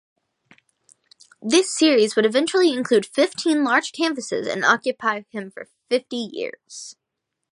[1.43, 6.95] This series would eventually include fifteen large canvases and occupy him for fifty years.